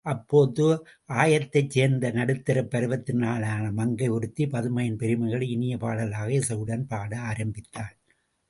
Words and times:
அப்போது 0.05 0.65
ஆயத்தைச் 1.13 1.69
சேர்ந்த 1.69 2.11
நடுத்தரப் 2.11 2.71
பருவத்தினளான 2.71 3.71
மங்கை 3.71 4.07
ஒருத்தி, 4.07 4.45
பதுமையின் 4.45 4.97
பெருமைகளை 4.97 5.49
இனிய 5.49 5.77
பாடலாக 5.77 6.29
இசையுடன் 6.31 6.87
பாட 6.87 7.19
ஆரம்பித்தாள். 7.21 7.95